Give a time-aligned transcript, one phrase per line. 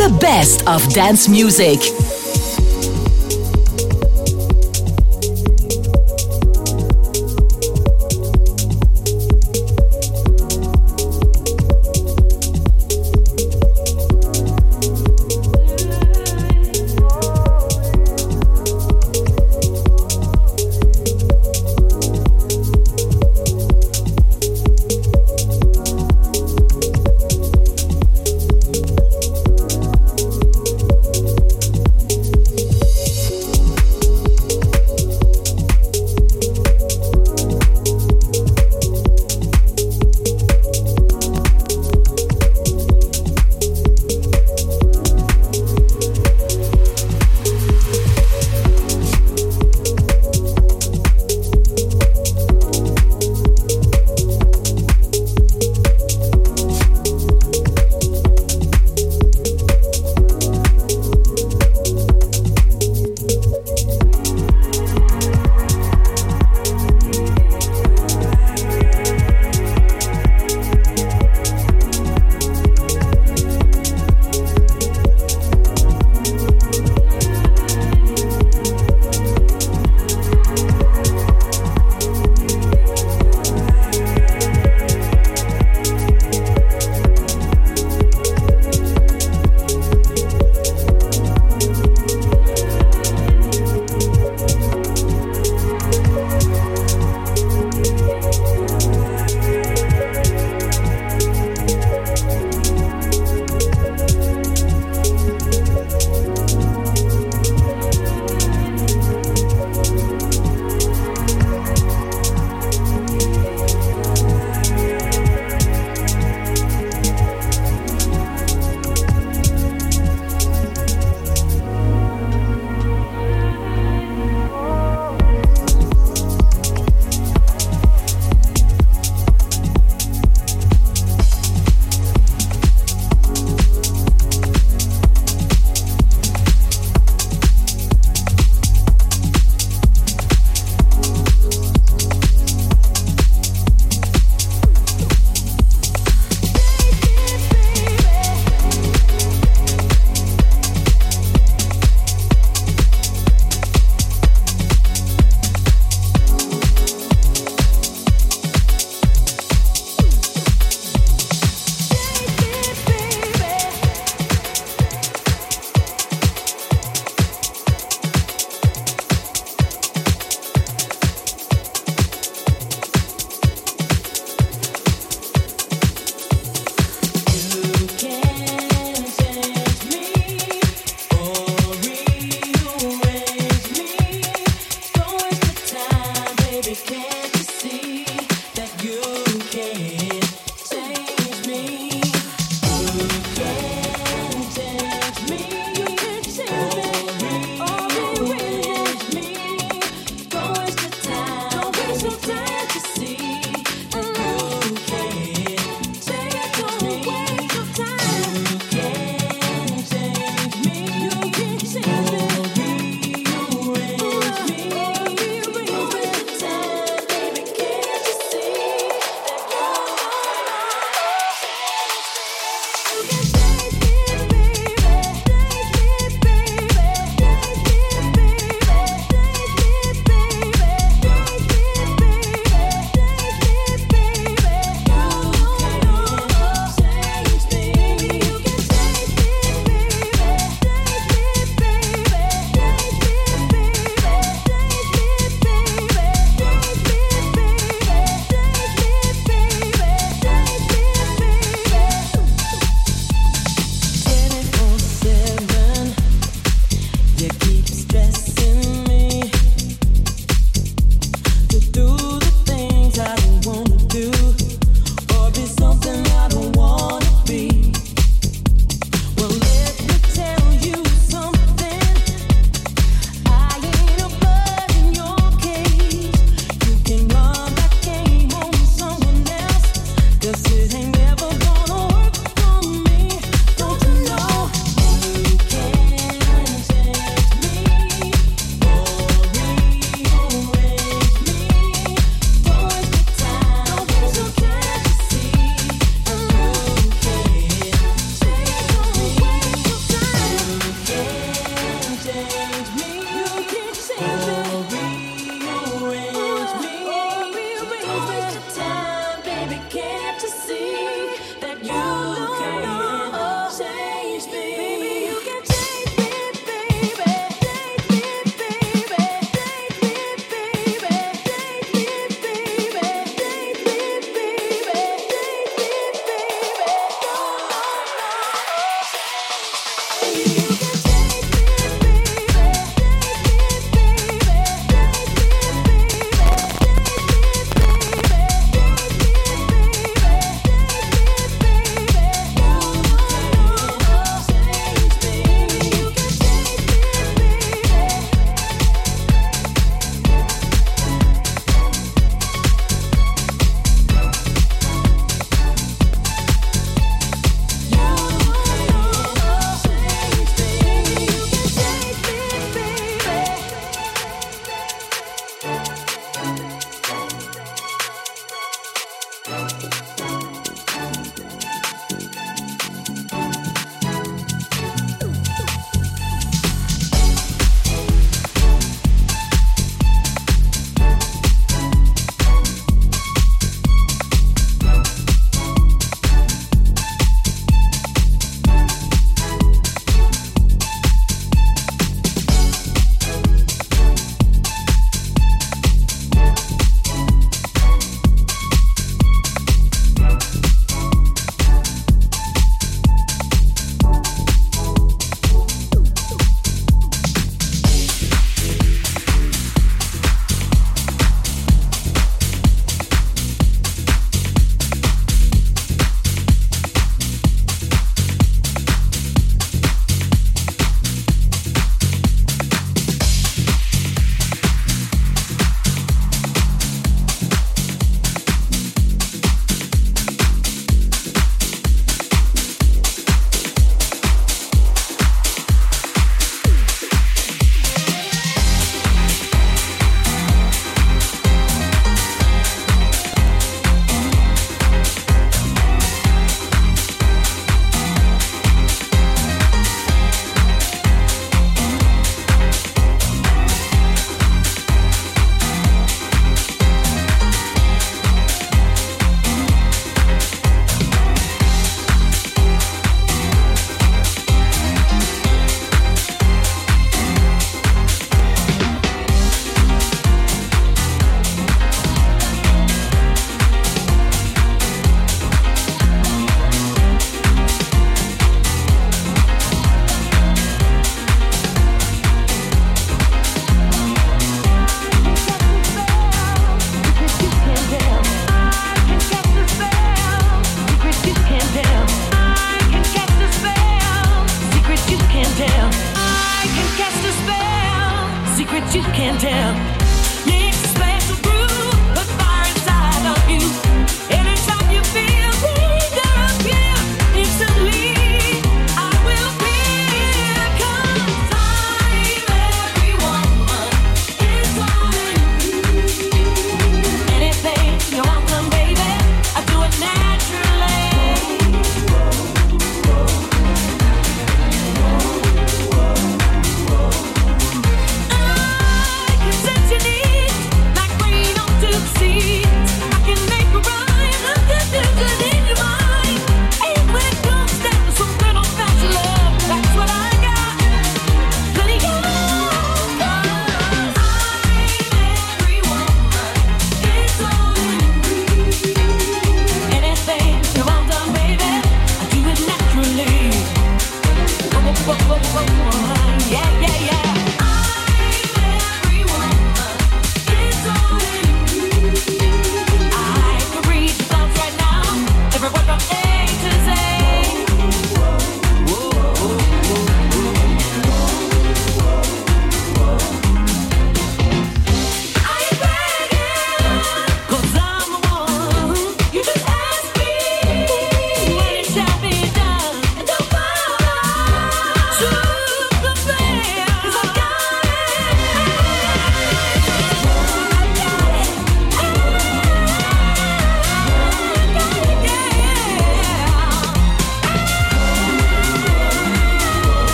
[0.00, 1.99] The best of dance music.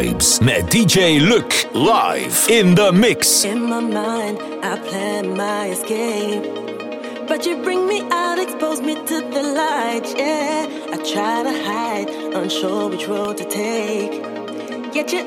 [0.00, 3.44] Vibes met DJ Luc live in the mix.
[3.44, 6.42] In my mind, I plan my escape.
[7.28, 10.66] But you bring me out, expose me to the light, yeah.
[10.90, 14.12] I try to hide, unsure which road to take.
[14.94, 15.26] Yet your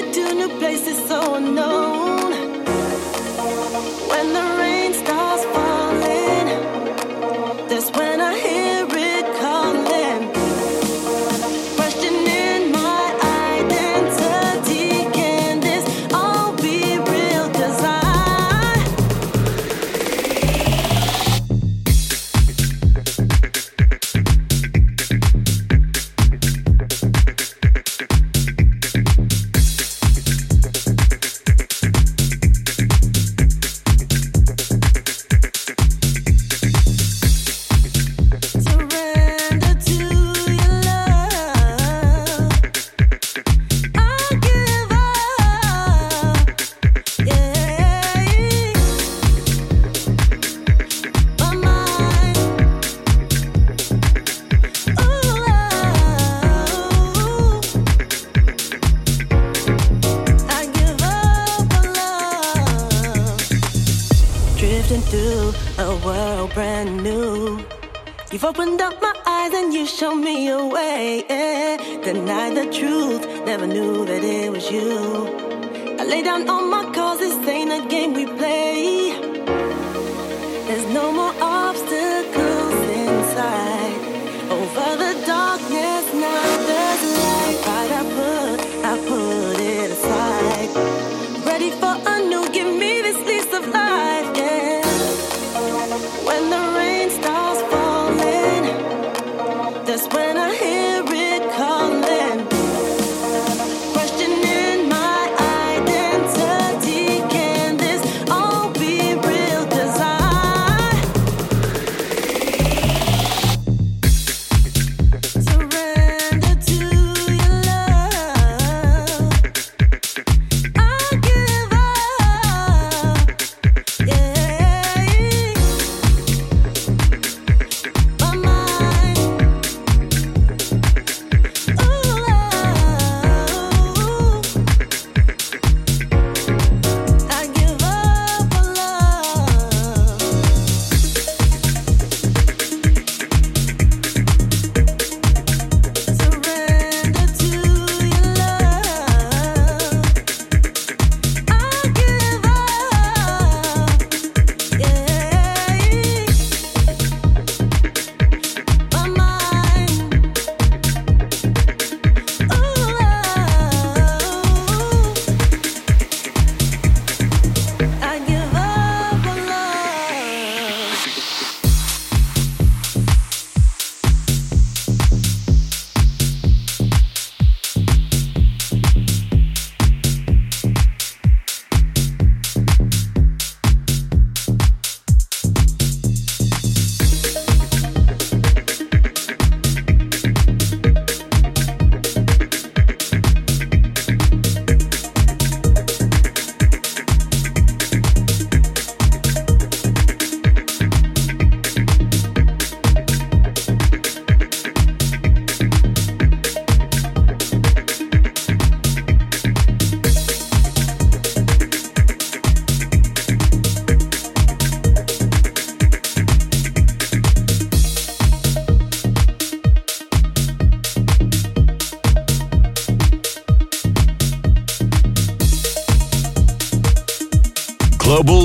[0.00, 1.77] me to new places so no.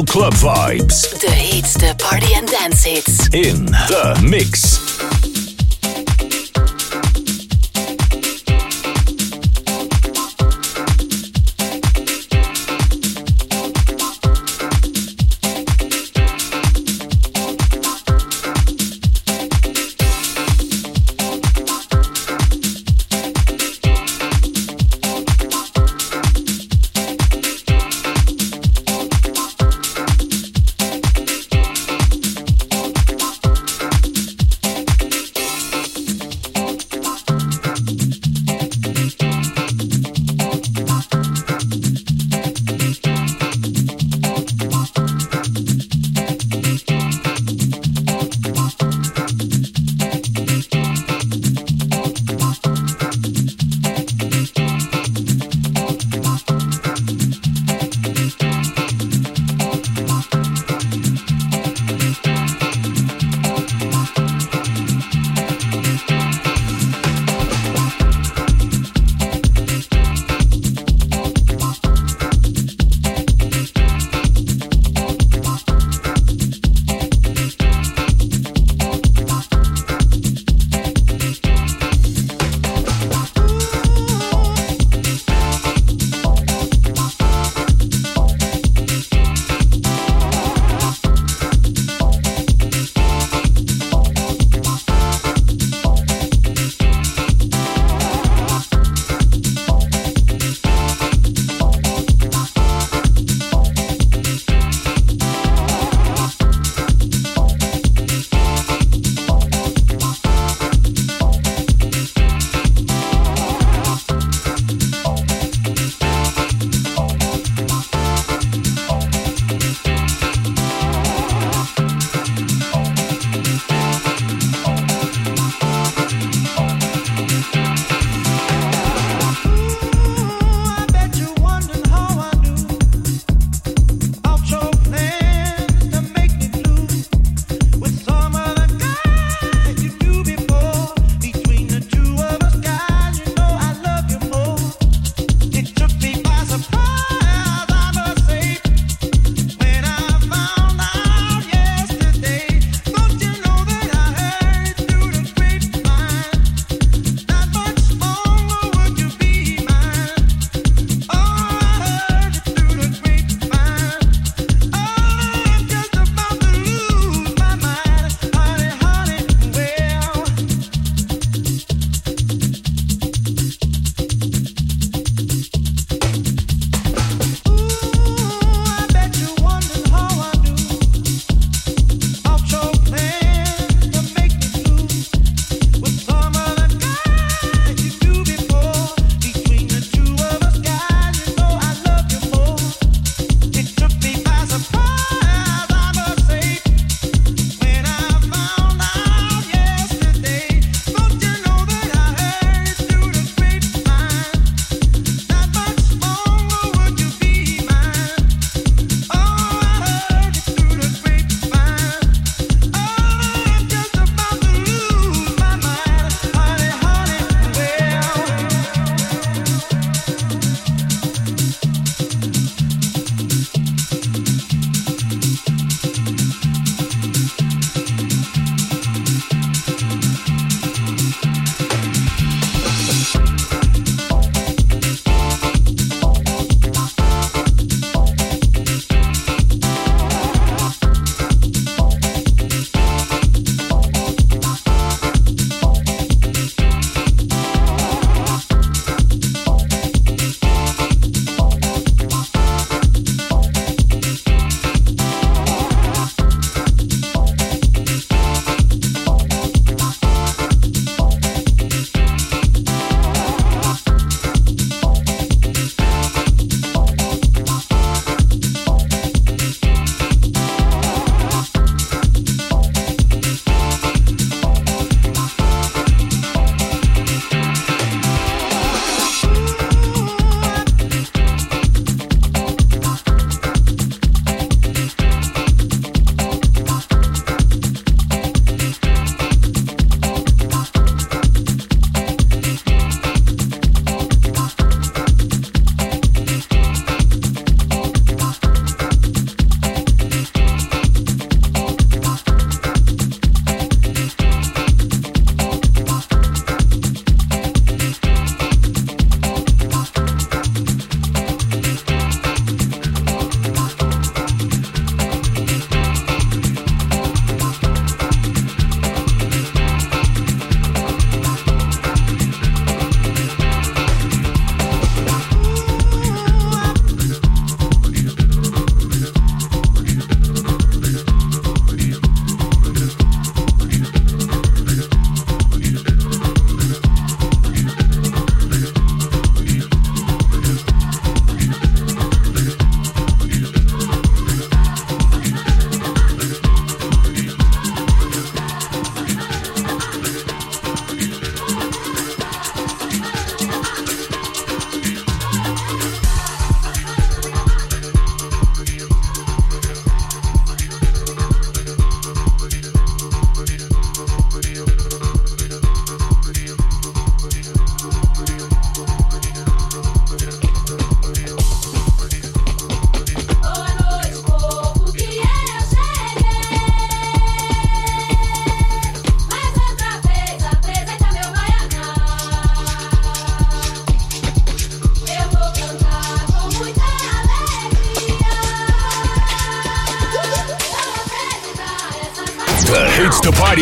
[0.06, 1.20] Club vibes.
[1.20, 3.28] The hits, the party and dance hits.
[3.34, 4.83] In the mix.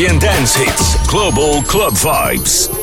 [0.10, 1.08] And dance hits.
[1.08, 2.81] Global Club Vibes.